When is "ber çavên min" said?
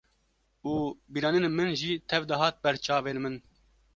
2.63-3.35